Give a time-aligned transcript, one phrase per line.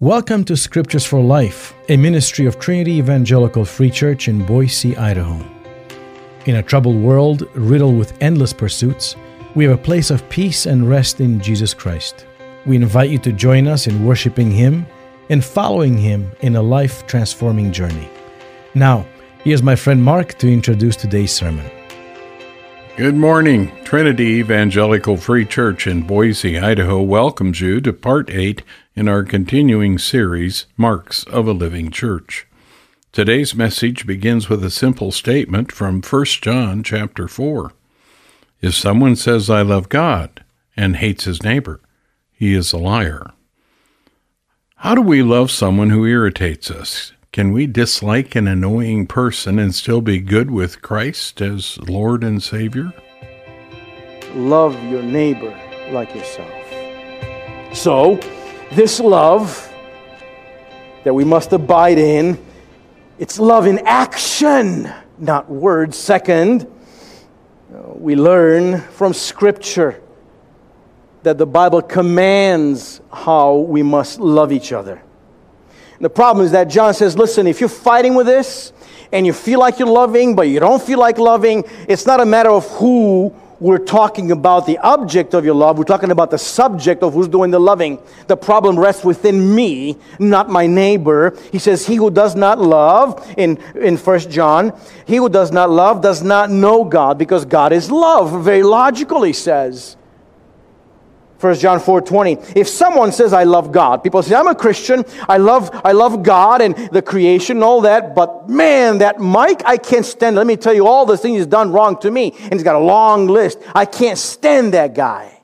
[0.00, 5.44] Welcome to Scriptures for Life, a ministry of Trinity Evangelical Free Church in Boise, Idaho.
[6.46, 9.14] In a troubled world riddled with endless pursuits,
[9.54, 12.24] we have a place of peace and rest in Jesus Christ.
[12.64, 14.86] We invite you to join us in worshiping Him
[15.28, 18.08] and following Him in a life transforming journey.
[18.74, 19.04] Now,
[19.44, 21.70] here's my friend Mark to introduce today's sermon.
[22.96, 23.70] Good morning.
[23.84, 28.62] Trinity Evangelical Free Church in Boise, Idaho welcomes you to part 8
[29.00, 32.46] in our continuing series, Marks of a Living Church.
[33.12, 37.72] Today's message begins with a simple statement from 1 John chapter 4.
[38.60, 40.44] If someone says, I love God,
[40.76, 41.80] and hates his neighbor,
[42.30, 43.32] he is a liar.
[44.76, 47.14] How do we love someone who irritates us?
[47.32, 52.42] Can we dislike an annoying person and still be good with Christ as Lord and
[52.42, 52.92] Savior?
[54.34, 55.58] Love your neighbor
[55.90, 56.52] like yourself.
[57.72, 58.20] So,
[58.72, 59.72] this love
[61.04, 62.38] that we must abide in,
[63.18, 65.98] it's love in action, not words.
[65.98, 66.62] Second,
[67.74, 70.00] uh, we learn from Scripture
[71.22, 75.02] that the Bible commands how we must love each other.
[76.00, 78.72] The problem is that John says, listen, if you're fighting with this
[79.12, 82.24] and you feel like you're loving, but you don't feel like loving, it's not a
[82.24, 85.78] matter of who we're talking about the object of your love.
[85.78, 87.98] We're talking about the subject of who's doing the loving.
[88.26, 91.36] The problem rests within me, not my neighbor.
[91.52, 94.72] He says, He who does not love, in, in 1 John,
[95.06, 98.42] he who does not love does not know God because God is love.
[98.42, 99.96] Very logical, he says.
[101.40, 102.38] 1 John 4 20.
[102.54, 106.22] If someone says, I love God, people say, I'm a Christian, I love, I love
[106.22, 110.36] God and the creation and all that, but man, that Mike, I can't stand.
[110.36, 112.34] Let me tell you all the things he's done wrong to me.
[112.38, 113.58] And he's got a long list.
[113.74, 115.40] I can't stand that guy.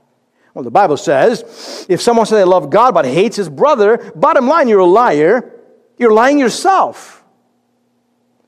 [0.53, 4.49] Well, the Bible says, if someone says, I love God, but hates his brother, bottom
[4.49, 5.53] line, you're a liar.
[5.99, 7.25] You're lying yourself.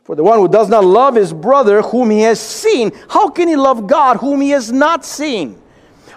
[0.04, 3.48] For the one who does not love his brother whom he has seen, how can
[3.48, 5.60] he love God whom he has not seen?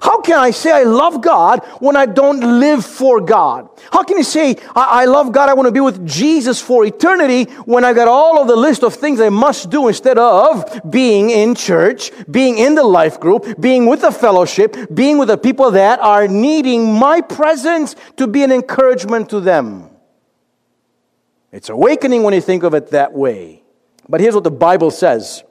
[0.02, 3.70] How can I say I love God when I don't live for God?
[3.92, 6.84] How can you say I, I love God, I want to be with Jesus for
[6.84, 10.82] eternity when I got all of the list of things I must do instead of
[10.90, 15.38] being in church, being in the life group, being with the fellowship, being with the
[15.38, 19.88] people that are needing my presence to be an encouragement to them?
[21.52, 23.62] It's awakening when you think of it that way.
[24.10, 25.44] But here's what the Bible says.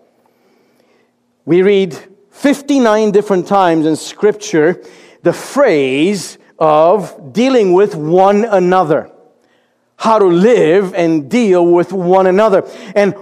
[1.45, 4.83] We read 59 different times in Scripture
[5.23, 9.11] the phrase of dealing with one another.
[9.97, 12.67] How to live and deal with one another.
[12.95, 13.15] And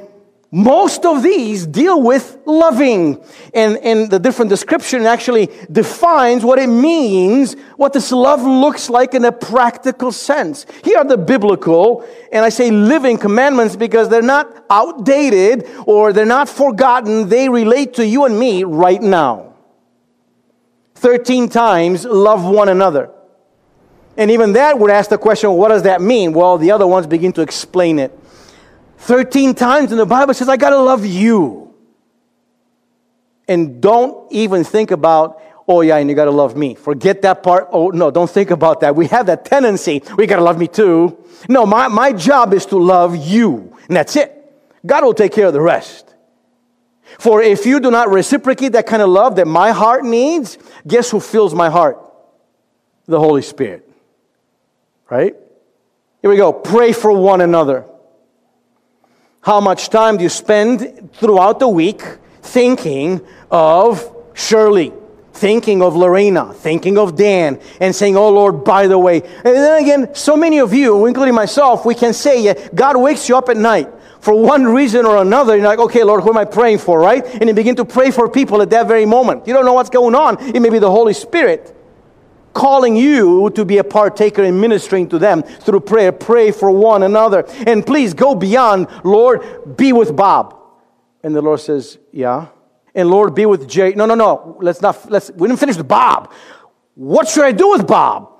[0.50, 3.22] most of these deal with loving.
[3.52, 9.12] And, and the different description actually defines what it means, what this love looks like
[9.12, 10.64] in a practical sense.
[10.84, 16.24] Here are the biblical, and I say living commandments because they're not outdated or they're
[16.24, 17.28] not forgotten.
[17.28, 19.54] They relate to you and me right now.
[20.94, 23.10] 13 times, love one another.
[24.16, 26.32] And even that would ask the question, what does that mean?
[26.32, 28.18] Well, the other ones begin to explain it.
[28.98, 31.74] 13 times in the Bible says, I got to love you.
[33.46, 36.74] And don't even think about, oh, yeah, and you got to love me.
[36.74, 37.68] Forget that part.
[37.72, 38.94] Oh, no, don't think about that.
[38.94, 40.02] We have that tendency.
[40.16, 41.24] We got to love me too.
[41.48, 43.74] No, my, my job is to love you.
[43.86, 44.34] And that's it.
[44.84, 46.14] God will take care of the rest.
[47.18, 51.10] For if you do not reciprocate that kind of love that my heart needs, guess
[51.10, 51.98] who fills my heart?
[53.06, 53.88] The Holy Spirit.
[55.08, 55.34] Right?
[56.20, 56.52] Here we go.
[56.52, 57.87] Pray for one another.
[59.40, 62.02] How much time do you spend throughout the week
[62.42, 64.92] thinking of Shirley,
[65.32, 69.22] thinking of Lorena, thinking of Dan, and saying, Oh Lord, by the way.
[69.22, 73.36] And then again, so many of you, including myself, we can say, God wakes you
[73.36, 73.88] up at night
[74.20, 75.56] for one reason or another.
[75.56, 77.24] You're like, okay, Lord, who am I praying for, right?
[77.24, 79.46] And you begin to pray for people at that very moment.
[79.46, 80.38] You don't know what's going on.
[80.54, 81.77] It may be the Holy Spirit
[82.58, 86.10] calling you to be a partaker in ministering to them through prayer.
[86.10, 87.44] Pray for one another.
[87.66, 90.56] And please go beyond, Lord, be with Bob.
[91.22, 92.48] And the Lord says, Yeah.
[92.94, 93.92] And Lord, be with Jay.
[93.92, 94.58] No, no, no.
[94.60, 96.32] Let's not, let's, we didn't finish with Bob.
[96.94, 98.32] What should I do with Bob?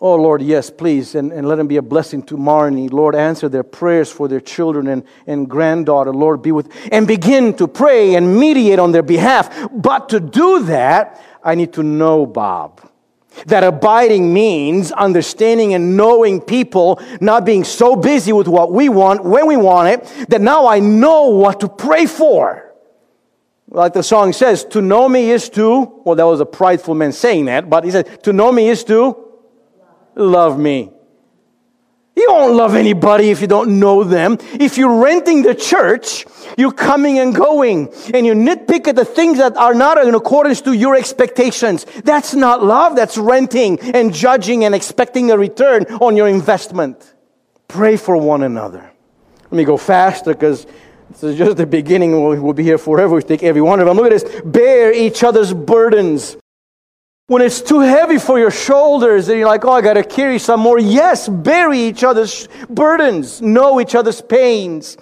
[0.00, 1.14] Oh, Lord, yes, please.
[1.14, 2.90] And, and let him be a blessing to Marnie.
[2.90, 6.12] Lord, answer their prayers for their children and, and granddaughter.
[6.12, 9.68] Lord, be with, and begin to pray and mediate on their behalf.
[9.72, 12.80] But to do that, I need to know Bob.
[13.46, 19.24] That abiding means understanding and knowing people, not being so busy with what we want
[19.24, 22.72] when we want it, that now I know what to pray for.
[23.68, 27.12] Like the song says, to know me is to, well, that was a prideful man
[27.12, 29.16] saying that, but he said, to know me is to
[30.14, 30.92] love me.
[32.16, 34.38] You won't love anybody if you don't know them.
[34.54, 36.24] If you're renting the church,
[36.56, 40.62] you're coming and going, and you nitpick at the things that are not in accordance
[40.62, 41.84] to your expectations.
[42.04, 47.14] That's not love, that's renting and judging and expecting a return on your investment.
[47.68, 48.90] Pray for one another.
[49.42, 50.66] Let me go faster because
[51.10, 52.12] this is just the beginning.
[52.12, 53.14] We'll be here forever.
[53.14, 53.98] We take every one of them.
[53.98, 54.40] Look at this.
[54.42, 56.38] Bear each other's burdens.
[57.28, 60.38] When it's too heavy for your shoulders and you're like, oh, I got to carry
[60.38, 60.78] some more.
[60.78, 63.42] Yes, bury each other's burdens.
[63.42, 64.96] Know each other's pains.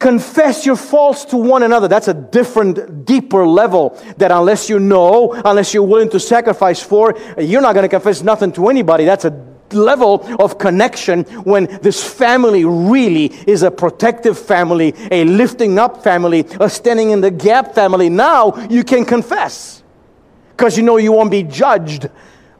[0.00, 1.86] Confess your faults to one another.
[1.86, 7.16] That's a different, deeper level that unless you know, unless you're willing to sacrifice for,
[7.38, 9.04] you're not going to confess nothing to anybody.
[9.04, 15.78] That's a level of connection when this family really is a protective family, a lifting
[15.78, 18.08] up family, a standing in the gap family.
[18.08, 19.81] Now you can confess
[20.56, 22.08] because you know you won't be judged.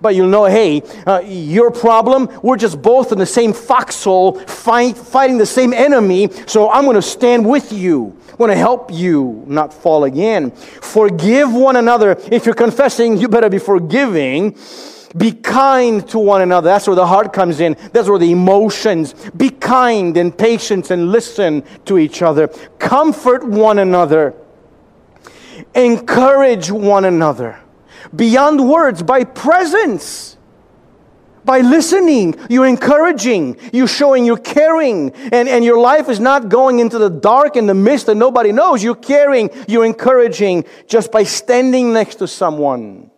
[0.00, 4.98] But you'll know, hey, uh, your problem, we're just both in the same foxhole, fight,
[4.98, 8.16] fighting the same enemy, so I'm going to stand with you.
[8.30, 10.50] I'm going to help you not fall again.
[10.50, 12.16] Forgive one another.
[12.32, 14.56] If you're confessing, you better be forgiving
[15.16, 16.70] be kind to one another.
[16.70, 17.76] That's where the heart comes in.
[17.92, 19.14] That's where the emotions.
[19.36, 22.48] Be kind and patient and listen to each other.
[22.78, 24.34] Comfort one another.
[25.74, 27.58] Encourage one another.
[28.14, 30.36] Beyond words, by presence.
[31.44, 36.78] By listening, you're encouraging, you're showing you're caring, and, and your life is not going
[36.78, 38.82] into the dark and the mist that nobody knows.
[38.82, 43.10] You're caring, you're encouraging just by standing next to someone.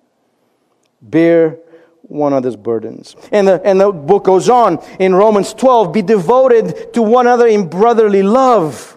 [1.02, 1.58] Bear
[2.02, 3.14] one another's burdens.
[3.30, 7.46] And the, and the book goes on in Romans 12 be devoted to one another
[7.46, 8.94] in brotherly love.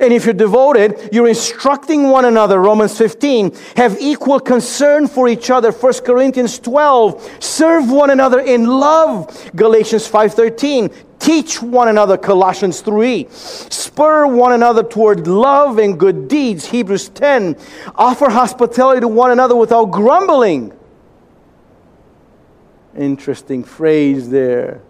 [0.00, 2.60] And if you're devoted, you're instructing one another.
[2.60, 3.54] Romans 15.
[3.76, 5.70] Have equal concern for each other.
[5.72, 7.38] 1 Corinthians 12.
[7.42, 9.50] Serve one another in love.
[9.54, 10.92] Galatians 5.13.
[11.18, 12.16] Teach one another.
[12.16, 13.28] Colossians 3.
[13.30, 16.66] Spur one another toward love and good deeds.
[16.66, 17.56] Hebrews 10.
[17.94, 20.72] Offer hospitality to one another without grumbling.
[22.96, 24.82] Interesting phrase there.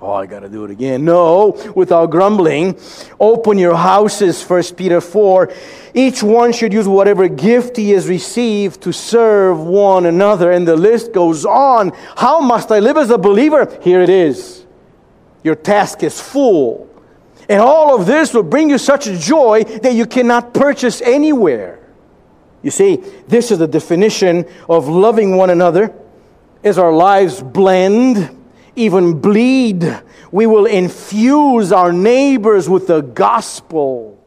[0.00, 1.06] Oh, I got to do it again.
[1.06, 2.78] No, without grumbling.
[3.18, 5.52] Open your houses, 1 Peter 4.
[5.94, 10.52] Each one should use whatever gift he has received to serve one another.
[10.52, 11.92] And the list goes on.
[12.14, 13.78] How must I live as a believer?
[13.80, 14.66] Here it is.
[15.42, 16.90] Your task is full.
[17.48, 21.78] And all of this will bring you such joy that you cannot purchase anywhere.
[22.62, 22.96] You see,
[23.28, 25.94] this is the definition of loving one another
[26.64, 28.35] as our lives blend,
[28.76, 34.24] even bleed, we will infuse our neighbors with the gospel.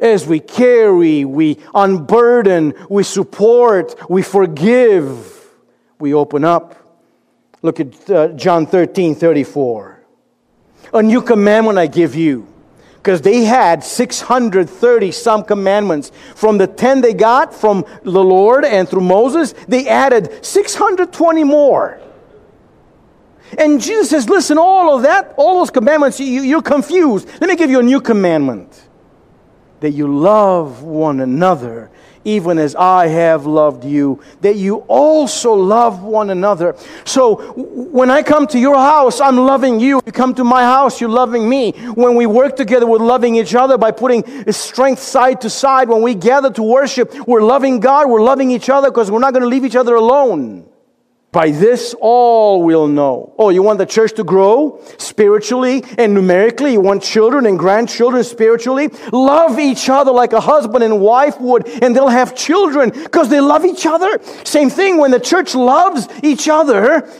[0.00, 5.48] As we carry, we unburden, we support, we forgive,
[5.98, 6.76] we open up.
[7.62, 10.00] Look at uh, John 13 34.
[10.92, 12.46] A new commandment I give you
[12.96, 16.10] because they had 630 some commandments.
[16.34, 22.00] From the 10 they got from the Lord and through Moses, they added 620 more.
[23.58, 27.28] And Jesus says, Listen, all of that, all those commandments, you, you're confused.
[27.40, 28.88] Let me give you a new commandment
[29.80, 31.90] that you love one another
[32.24, 36.74] even as I have loved you, that you also love one another.
[37.04, 40.00] So when I come to your house, I'm loving you.
[40.06, 41.72] You come to my house, you're loving me.
[41.94, 45.88] When we work together, we're loving each other by putting strength side to side.
[45.88, 49.32] When we gather to worship, we're loving God, we're loving each other because we're not
[49.32, 50.68] going to leave each other alone.
[51.34, 53.34] By this, all will know.
[53.36, 56.74] Oh, you want the church to grow spiritually and numerically?
[56.74, 58.90] You want children and grandchildren spiritually?
[59.10, 63.40] Love each other like a husband and wife would, and they'll have children because they
[63.40, 64.22] love each other.
[64.44, 67.10] Same thing when the church loves each other,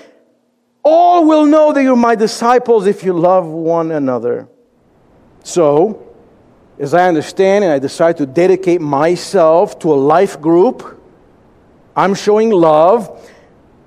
[0.84, 4.46] all will know that you're my disciples if you love one another.
[5.42, 6.14] So,
[6.78, 11.00] as I understand and I decide to dedicate myself to a life group,
[11.96, 13.10] I'm showing love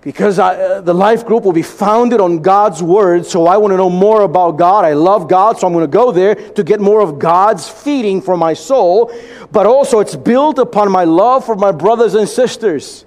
[0.07, 3.25] because I, uh, the life group will be founded on God's word.
[3.25, 4.85] So I want to know more about God.
[4.85, 8.21] I love God, so I'm going to go there to get more of God's feeding
[8.21, 9.13] for my soul.
[9.51, 13.03] But also, it's built upon my love for my brothers and sisters.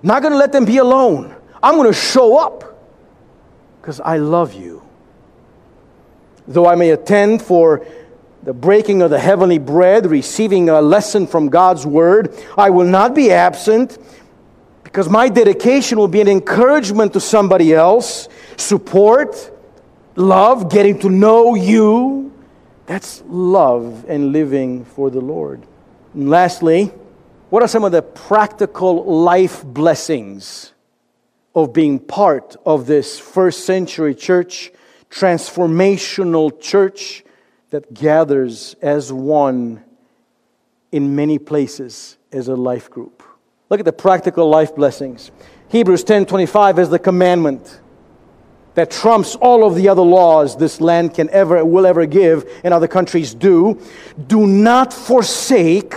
[0.00, 1.34] I'm not going to let them be alone.
[1.60, 2.78] I'm going to show up
[3.80, 4.80] because I love you.
[6.46, 7.84] Though I may attend for
[8.44, 13.12] the breaking of the heavenly bread, receiving a lesson from God's word, I will not
[13.12, 13.98] be absent
[14.94, 19.50] because my dedication will be an encouragement to somebody else, support,
[20.14, 22.32] love, getting to know you.
[22.86, 25.66] That's love and living for the Lord.
[26.14, 26.92] And lastly,
[27.50, 30.72] what are some of the practical life blessings
[31.56, 34.70] of being part of this first century church
[35.10, 37.24] transformational church
[37.70, 39.82] that gathers as one
[40.92, 43.23] in many places as a life group.
[43.70, 45.30] Look at the practical life blessings.
[45.68, 47.80] Hebrews 10:25 is the commandment
[48.74, 52.74] that trumps all of the other laws this land can ever will ever give and
[52.74, 53.78] other countries do.
[54.26, 55.94] Do not forsake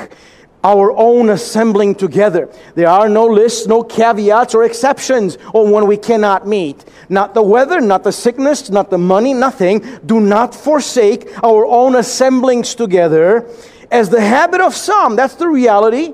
[0.64, 2.50] our own assembling together.
[2.76, 6.86] There are no lists, no caveats or exceptions on when we cannot meet.
[7.10, 9.84] Not the weather, not the sickness, not the money, nothing.
[10.06, 13.50] Do not forsake our own assemblings together
[13.92, 15.18] as the habit of some.
[15.18, 16.14] That's the reality.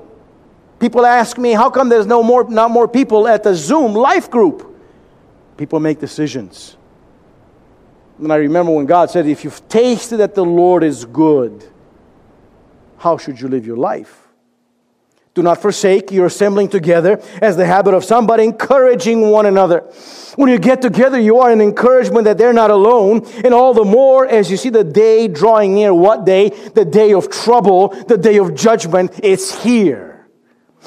[0.84, 4.30] People ask me, how come there's no more, not more people at the Zoom life
[4.30, 4.78] group?
[5.56, 6.76] People make decisions.
[8.18, 11.64] And I remember when God said, if you've tasted that the Lord is good,
[12.98, 14.28] how should you live your life?
[15.32, 19.90] Do not forsake your assembling together as the habit of some, but encouraging one another.
[20.36, 23.26] When you get together, you are an encouragement that they're not alone.
[23.42, 25.94] And all the more as you see the day drawing near.
[25.94, 26.50] What day?
[26.50, 29.18] The day of trouble, the day of judgment.
[29.22, 30.13] It's here.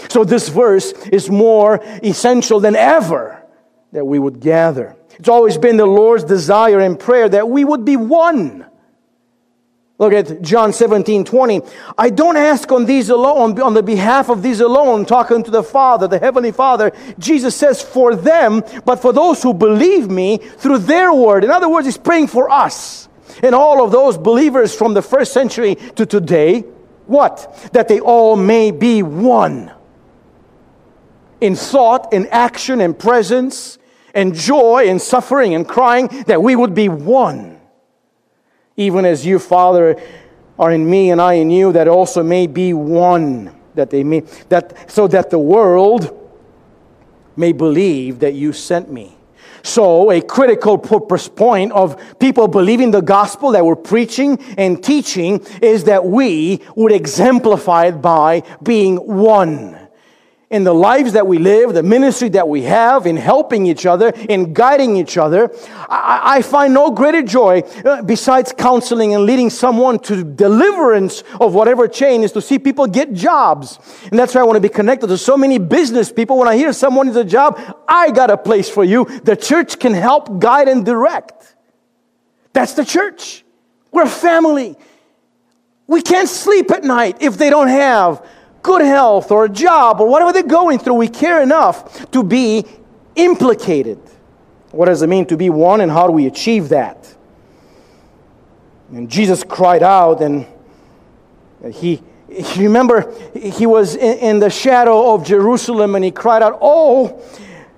[0.09, 3.43] So this verse is more essential than ever
[3.91, 4.95] that we would gather.
[5.19, 8.67] It's always been the Lord's desire and prayer that we would be one
[9.99, 11.61] Look at John 17, 20.
[11.97, 15.63] I don't ask on these alone, on the behalf of these alone, talking to the
[15.63, 16.91] Father, the Heavenly Father.
[17.17, 21.43] Jesus says, for them, but for those who believe me through their word.
[21.43, 23.09] In other words, He's praying for us
[23.41, 26.61] and all of those believers from the first century to today.
[27.07, 27.71] What?
[27.73, 29.71] That they all may be one
[31.41, 33.77] in thought, in action, in presence,
[34.13, 37.57] in joy, in suffering, and crying, that we would be one
[38.77, 39.99] even as you, Father,
[40.57, 44.21] are in me and I in you, that also may be one, that they may,
[44.49, 46.13] that, so that the world
[47.35, 49.15] may believe that you sent me.
[49.63, 55.45] So, a critical purpose point of people believing the gospel that we're preaching and teaching
[55.61, 59.86] is that we would exemplify it by being one
[60.49, 64.13] in the lives that we live, the ministry that we have, in helping each other,
[64.29, 65.51] in guiding each other,
[65.89, 71.53] I, I, find no greater joy uh, besides counseling and leading someone to deliverance of
[71.53, 73.77] whatever chain is to see people get jobs.
[74.09, 76.37] And that's why I want to be connected to so many business people.
[76.37, 79.03] When I hear someone needs a job, I got a place for you.
[79.03, 81.55] The church can help guide and direct.
[82.53, 83.43] That's the church.
[83.91, 84.77] We're a family.
[85.87, 88.25] We can't sleep at night if they don't have
[88.61, 92.65] good health or a job or whatever they're going through, we care enough to be
[93.15, 93.99] implicated.
[94.71, 97.15] What does it mean to be one and how do we achieve that?
[98.91, 100.45] And Jesus cried out and
[101.71, 106.57] he, he remember, he was in, in the shadow of Jerusalem and he cried out,
[106.61, 107.21] Oh,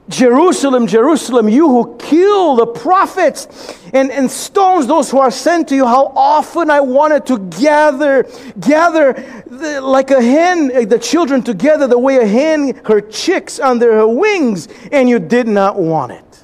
[0.10, 5.76] Jerusalem, Jerusalem, you who kill the prophets and, and stones those who are sent to
[5.76, 8.28] you, how often I wanted to gather,
[8.60, 9.14] gather
[9.46, 13.94] the, like a hen, eh, the children together, the way a hen, her chicks under
[13.94, 16.44] her wings, and you did not want it.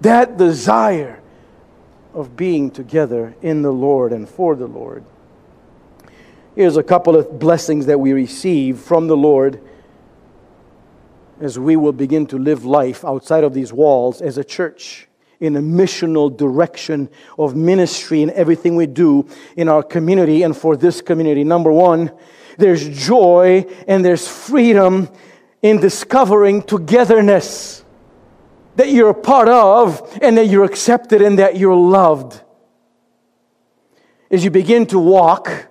[0.00, 1.20] That desire
[2.14, 5.04] of being together in the Lord and for the Lord.
[6.56, 9.60] Here's a couple of blessings that we receive from the Lord
[11.40, 15.56] as we will begin to live life outside of these walls as a church in
[15.56, 21.02] a missional direction of ministry in everything we do in our community and for this
[21.02, 21.44] community.
[21.44, 22.10] Number one,
[22.56, 25.08] there's joy and there's freedom
[25.60, 27.84] in discovering togetherness
[28.76, 32.40] that you're a part of and that you're accepted and that you're loved.
[34.30, 35.66] As you begin to walk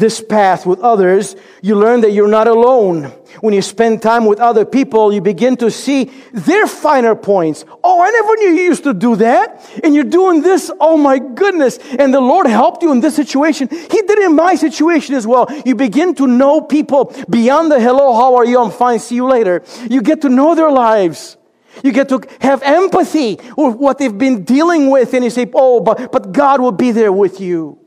[0.00, 3.12] this path with others, you learn that you're not alone.
[3.40, 7.64] When you spend time with other people, you begin to see their finer points.
[7.84, 9.70] Oh, I never knew you used to do that.
[9.84, 10.70] And you're doing this.
[10.80, 11.78] Oh my goodness.
[11.98, 13.68] And the Lord helped you in this situation.
[13.68, 15.46] He did in my situation as well.
[15.64, 18.60] You begin to know people beyond the hello, how are you?
[18.60, 18.98] I'm fine.
[18.98, 19.62] See you later.
[19.88, 21.36] You get to know their lives.
[21.84, 25.14] You get to have empathy with what they've been dealing with.
[25.14, 27.79] And you say, oh, but, but God will be there with you.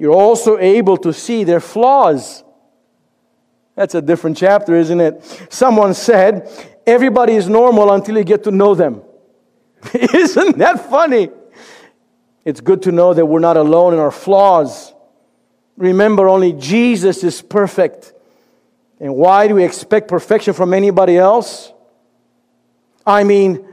[0.00, 2.42] You're also able to see their flaws.
[3.74, 5.46] That's a different chapter, isn't it?
[5.50, 6.48] Someone said,
[6.86, 9.02] Everybody is normal until you get to know them.
[9.92, 11.28] isn't that funny?
[12.46, 14.94] It's good to know that we're not alone in our flaws.
[15.76, 18.14] Remember, only Jesus is perfect.
[19.00, 21.74] And why do we expect perfection from anybody else?
[23.04, 23.66] I mean,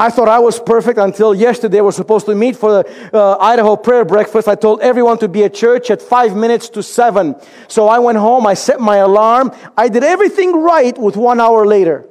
[0.00, 1.80] I thought I was perfect until yesterday.
[1.80, 4.46] We're supposed to meet for the uh, Idaho prayer breakfast.
[4.46, 7.34] I told everyone to be at church at five minutes to seven.
[7.66, 8.46] So I went home.
[8.46, 9.50] I set my alarm.
[9.76, 12.08] I did everything right with one hour later.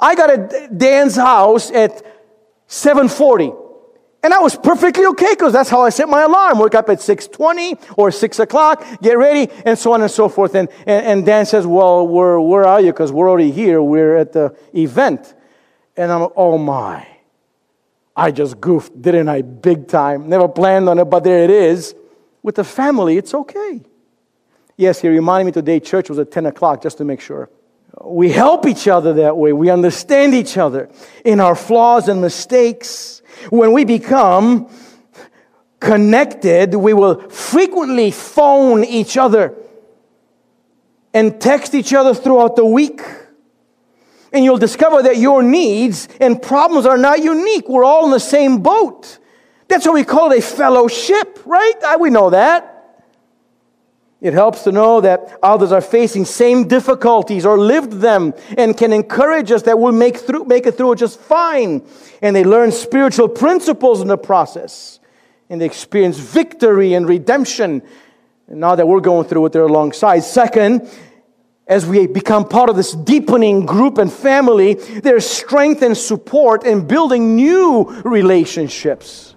[0.00, 2.04] I got at Dan's house at
[2.66, 3.52] 740.
[4.24, 6.58] And I was perfectly okay because that's how I set my alarm.
[6.58, 10.56] Wake up at 6.20 or 6 o'clock, get ready, and so on and so forth.
[10.56, 12.92] And, and, and Dan says, well, where, where are you?
[12.92, 13.80] Because we're already here.
[13.80, 15.34] We're at the event.
[15.96, 17.06] And I'm, oh my.
[18.18, 19.42] I just goofed, didn't I?
[19.42, 20.28] Big time.
[20.28, 21.94] Never planned on it, but there it is.
[22.42, 23.80] With the family, it's okay.
[24.76, 27.48] Yes, he reminded me today church was at 10 o'clock just to make sure.
[28.04, 29.52] We help each other that way.
[29.52, 30.90] We understand each other
[31.24, 33.22] in our flaws and mistakes.
[33.50, 34.68] When we become
[35.78, 39.54] connected, we will frequently phone each other
[41.14, 43.00] and text each other throughout the week.
[44.32, 47.68] And you'll discover that your needs and problems are not unique.
[47.68, 49.18] We're all in the same boat.
[49.68, 51.74] That's what we call it a fellowship, right?
[51.98, 52.74] We know that.
[54.20, 58.92] It helps to know that others are facing same difficulties or lived them and can
[58.92, 61.86] encourage us that we'll make, through, make it through just fine.
[62.20, 64.98] And they learn spiritual principles in the process.
[65.48, 67.80] And they experience victory and redemption.
[68.48, 70.24] And now that we're going through it, they're alongside.
[70.24, 70.90] Second,
[71.68, 76.86] as we become part of this deepening group and family, there's strength and support in
[76.86, 79.34] building new relationships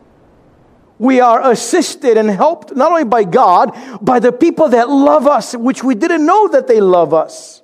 [1.01, 5.55] we are assisted and helped not only by God, by the people that love us,
[5.55, 7.63] which we didn't know that they love us.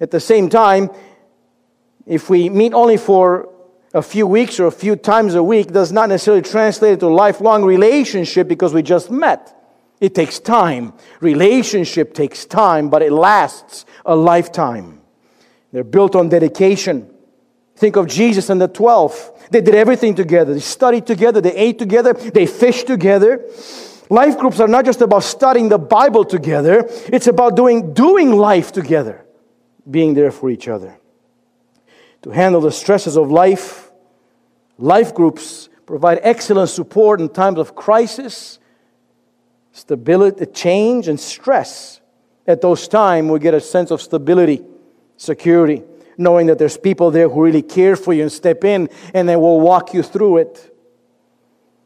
[0.00, 0.88] At the same time,
[2.06, 3.50] if we meet only for
[3.92, 7.12] a few weeks or a few times a week, does not necessarily translate into a
[7.12, 9.54] lifelong relationship because we just met.
[10.02, 10.94] It takes time.
[11.20, 15.00] Relationship takes time, but it lasts a lifetime.
[15.70, 17.08] They're built on dedication.
[17.76, 19.46] Think of Jesus and the 12.
[19.52, 20.54] They did everything together.
[20.54, 23.46] They studied together, they ate together, they fished together.
[24.10, 28.72] Life groups are not just about studying the Bible together, it's about doing, doing life
[28.72, 29.24] together,
[29.88, 30.98] being there for each other.
[32.22, 33.92] To handle the stresses of life,
[34.78, 38.58] life groups provide excellent support in times of crisis,
[39.72, 42.00] stability, change, and stress.
[42.46, 44.62] At those times, we get a sense of stability,
[45.16, 45.82] security
[46.18, 49.36] knowing that there's people there who really care for you and step in and they
[49.36, 50.76] will walk you through it.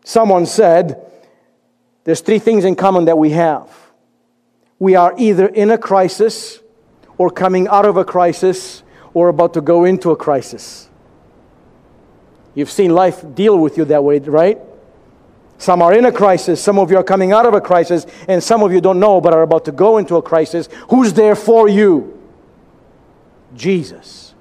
[0.05, 1.05] Someone said,
[2.05, 3.70] There's three things in common that we have.
[4.79, 6.61] We are either in a crisis,
[7.18, 8.83] or coming out of a crisis,
[9.14, 10.90] or about to go into a crisis.
[12.55, 14.59] You've seen life deal with you that way, right?
[15.58, 18.42] Some are in a crisis, some of you are coming out of a crisis, and
[18.42, 20.68] some of you don't know but are about to go into a crisis.
[20.90, 22.12] Who's there for you?
[23.54, 24.34] Jesus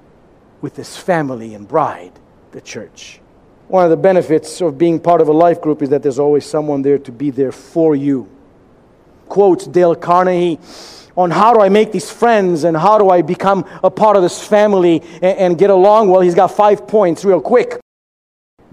[0.60, 2.12] with his family and bride,
[2.52, 3.20] the church.
[3.68, 6.46] One of the benefits of being part of a life group is that there's always
[6.46, 8.28] someone there to be there for you.
[9.28, 10.58] Quotes Dale Carnegie
[11.16, 14.22] on how do I make these friends and how do I become a part of
[14.22, 16.20] this family and, and get along well.
[16.20, 17.80] He's got five points, real quick.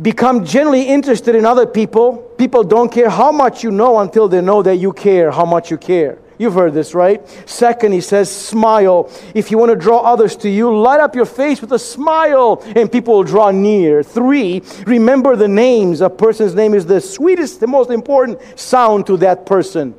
[0.02, 2.18] Become genuinely interested in other people.
[2.38, 5.70] People don't care how much you know until they know that you care how much
[5.70, 6.18] you care.
[6.40, 7.22] You've heard this, right?
[7.48, 9.12] Second, he says, smile.
[9.36, 12.62] If you want to draw others to you, light up your face with a smile
[12.76, 14.02] and people will draw near.
[14.02, 16.02] Three, remember the names.
[16.02, 19.94] A person's name is the sweetest, the most important sound to that person.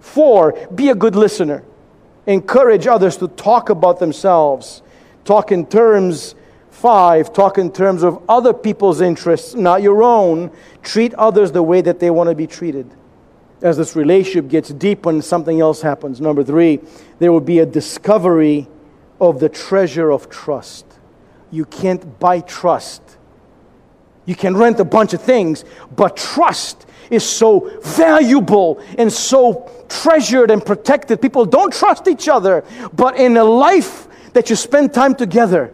[0.00, 1.62] Four, be a good listener.
[2.26, 4.82] Encourage others to talk about themselves.
[5.26, 6.34] Talk in terms,
[6.84, 10.50] five, talk in terms of other people's interests, not your own.
[10.82, 12.86] Treat others the way that they want to be treated
[13.64, 16.20] as this relationship gets deepened, something else happens.
[16.20, 16.80] Number three,
[17.18, 18.68] there will be a discovery
[19.18, 20.84] of the treasure of trust.
[21.50, 23.00] You can't buy trust.
[24.26, 25.64] You can rent a bunch of things,
[25.96, 31.22] but trust is so valuable and so treasured and protected.
[31.22, 35.72] People don't trust each other, but in a life that you spend time together,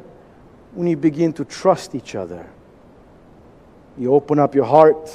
[0.72, 2.48] when you begin to trust each other,
[3.98, 5.10] you open up your heart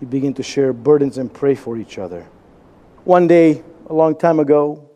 [0.00, 2.26] you begin to share burdens and pray for each other.
[3.04, 4.90] One day, a long time ago,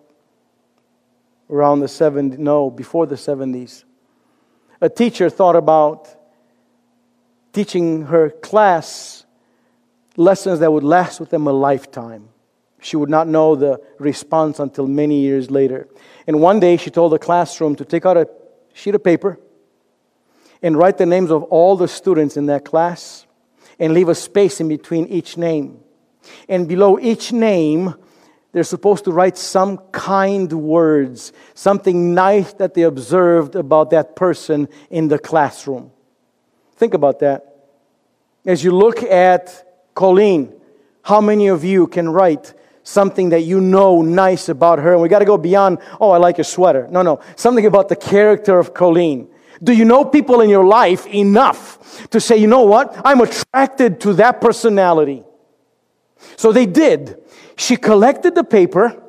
[1.49, 3.85] around the 70s, no, before the 70s,
[4.81, 6.09] a teacher thought about
[7.53, 9.25] teaching her class
[10.17, 12.29] lessons that would last with them a lifetime.
[12.81, 15.89] She would not know the response until many years later.
[16.27, 18.29] And one day she told the classroom to take out a
[18.73, 19.39] sheet of paper
[20.63, 23.27] and write the names of all the students in that class
[23.79, 25.81] and leave a space in between each name.
[26.49, 27.95] And below each name,
[28.53, 34.69] they're supposed to write some kind words, something nice that they observed about that person
[34.91, 35.93] in the classroom.
[36.77, 37.47] Think about that.
[38.45, 40.55] As you look at Colleen,
[41.03, 44.93] how many of you can write something that you know nice about her?
[44.93, 46.89] And we got to go beyond, oh, I like your sweater.
[46.91, 47.21] No, no.
[47.37, 49.29] Something about the character of Colleen
[49.63, 52.99] Do you know people in your life enough to say, you know what?
[53.05, 55.23] I'm attracted to that personality.
[56.37, 57.23] So they did.
[57.57, 59.03] She collected the paper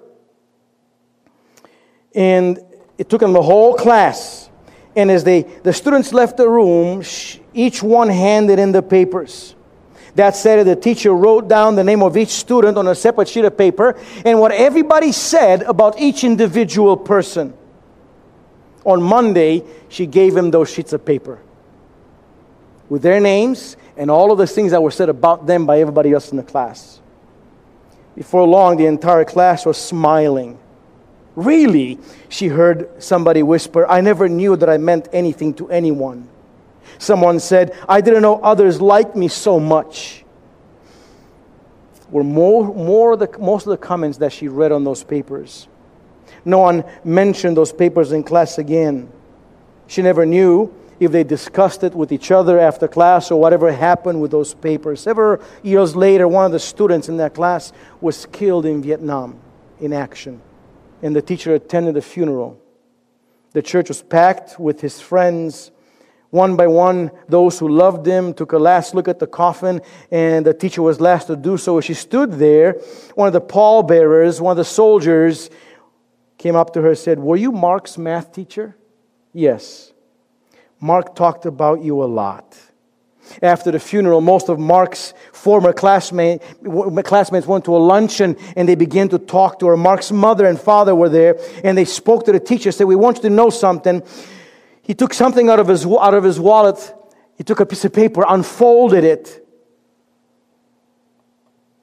[2.14, 2.60] and
[2.98, 4.50] it took them the whole class.
[4.96, 7.02] And as they, the students left the room,
[7.54, 9.56] each one handed in the papers.
[10.16, 13.46] That said, the teacher wrote down the name of each student on a separate sheet
[13.46, 17.54] of paper and what everybody said about each individual person.
[18.84, 21.40] On Monday, she gave him those sheets of paper
[22.90, 26.12] with their names and all of the things that were said about them by everybody
[26.12, 27.00] else in the class.
[28.16, 30.60] Before long, the entire class was smiling.
[31.36, 31.98] Really,
[32.28, 36.28] she heard somebody whisper, I never knew that I meant anything to anyone.
[37.02, 40.24] Someone said, I didn't know others liked me so much.
[42.12, 45.68] Were more, more the, most of the comments that she read on those papers.
[46.46, 49.12] No one mentioned those papers in class again.
[49.88, 54.22] She never knew if they discussed it with each other after class or whatever happened
[54.22, 55.02] with those papers.
[55.02, 59.40] Several years later, one of the students in that class was killed in Vietnam
[59.80, 60.40] in action
[61.02, 62.60] and the teacher attended the funeral.
[63.54, 65.72] The church was packed with his friends.
[66.32, 70.46] One by one, those who loved him took a last look at the coffin, and
[70.46, 71.78] the teacher was last to do so.
[71.78, 72.74] As she stood there,
[73.16, 75.50] one of the pallbearers, one of the soldiers,
[76.38, 78.78] came up to her and said, Were you Mark's math teacher?
[79.34, 79.92] Yes.
[80.80, 82.58] Mark talked about you a lot.
[83.44, 86.42] After the funeral, most of Mark's former classmate,
[87.06, 89.78] classmates went to a luncheon and they began to talk to her.
[89.78, 93.18] Mark's mother and father were there and they spoke to the teacher, said, We want
[93.18, 94.02] you to know something.
[94.82, 96.94] He took something out of his, out of his wallet.
[97.36, 99.48] He took a piece of paper, unfolded it.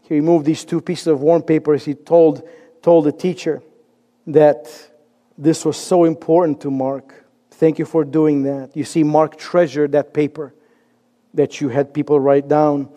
[0.02, 2.48] He removed these two pieces of warm as He told,
[2.82, 3.62] told the teacher
[4.26, 4.66] that
[5.37, 7.24] this was so important to Mark.
[7.50, 8.76] Thank you for doing that.
[8.76, 10.54] You see, Mark treasured that paper
[11.34, 12.88] that you had people write down.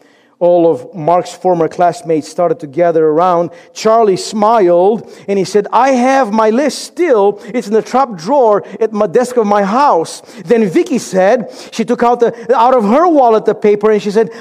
[0.41, 3.51] All of Mark's former classmates started to gather around.
[3.73, 7.39] Charlie smiled and he said, I have my list still.
[7.45, 10.21] It's in the top drawer at my desk of my house.
[10.41, 14.10] Then Vicky said, she took out, the, out of her wallet the paper and she
[14.10, 14.32] said,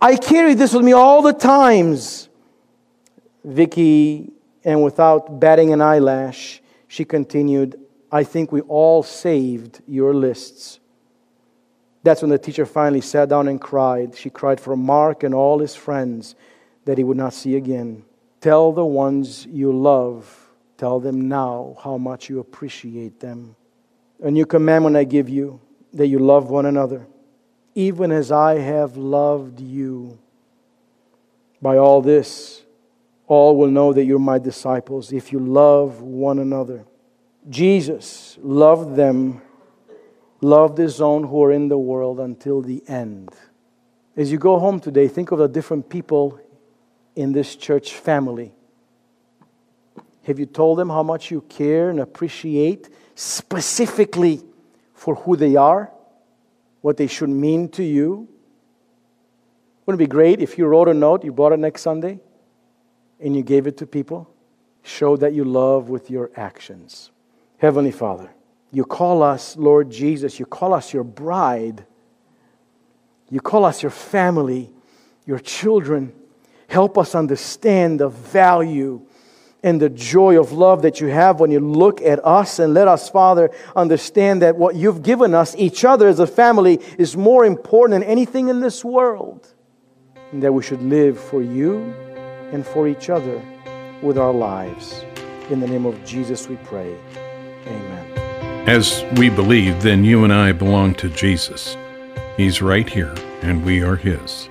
[0.00, 2.28] I carry this with me all the times.
[3.44, 4.32] Vicky,
[4.64, 7.76] and without batting an eyelash, she continued,
[8.12, 10.79] I think we all saved your lists.
[12.02, 14.16] That's when the teacher finally sat down and cried.
[14.16, 16.34] She cried for Mark and all his friends
[16.84, 18.04] that he would not see again.
[18.40, 23.54] Tell the ones you love, tell them now how much you appreciate them.
[24.22, 25.60] A new commandment I give you
[25.92, 27.06] that you love one another,
[27.74, 30.18] even as I have loved you.
[31.60, 32.62] By all this,
[33.26, 36.86] all will know that you're my disciples if you love one another.
[37.48, 39.42] Jesus loved them
[40.40, 43.30] loved his own who are in the world until the end.
[44.16, 46.40] As you go home today, think of the different people
[47.14, 48.52] in this church family.
[50.24, 54.42] Have you told them how much you care and appreciate specifically
[54.94, 55.90] for who they are,
[56.80, 58.28] what they should mean to you?
[59.86, 62.20] Wouldn't it be great if you wrote a note, you brought it next Sunday,
[63.18, 64.30] and you gave it to people?
[64.82, 67.10] Show that you love with your actions.
[67.58, 68.30] Heavenly Father,
[68.72, 71.84] you call us, Lord Jesus, you call us your bride.
[73.30, 74.70] You call us your family,
[75.26, 76.12] your children.
[76.68, 79.06] Help us understand the value
[79.62, 82.58] and the joy of love that you have when you look at us.
[82.58, 86.80] And let us, Father, understand that what you've given us, each other as a family,
[86.96, 89.52] is more important than anything in this world.
[90.32, 91.92] And that we should live for you
[92.52, 93.42] and for each other
[94.00, 95.04] with our lives.
[95.50, 96.96] In the name of Jesus we pray.
[97.66, 97.89] Amen.
[98.70, 101.76] As we believe, then you and I belong to Jesus.
[102.36, 104.48] He's right here, and we are His.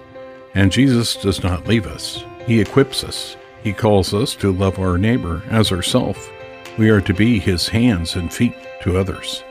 [0.53, 3.37] And Jesus does not leave us, He equips us.
[3.63, 6.29] He calls us to love our neighbor as ourself.
[6.77, 9.41] We are to be His hands and feet to others.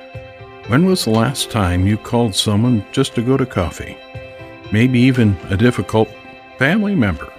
[0.67, 3.97] When was the last time you called someone just to go to coffee?
[4.71, 6.11] Maybe even a difficult
[6.59, 7.33] family member.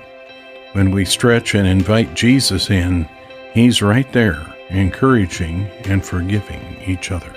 [0.71, 3.07] When we stretch and invite Jesus in,
[3.53, 7.33] He's right there encouraging and forgiving each other.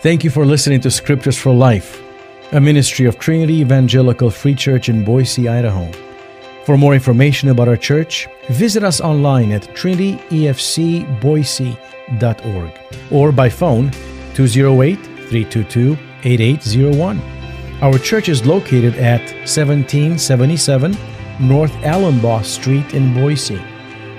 [0.00, 2.02] Thank you for listening to Scriptures for Life,
[2.52, 5.90] a ministry of Trinity Evangelical Free Church in Boise, Idaho.
[6.64, 12.70] For more information about our church, visit us online at trinityefcboise.org
[13.10, 13.90] or by phone
[14.34, 17.20] 208 322 8801.
[17.82, 20.96] Our church is located at 1777
[21.40, 23.60] North Allumbaugh Street in Boise.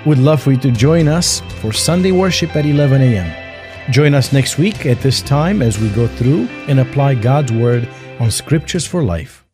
[0.06, 3.92] We'd love for you to join us for Sunday worship at 11 a.m.
[3.92, 7.88] Join us next week at this time as we go through and apply God's Word
[8.20, 9.45] on Scriptures for Life.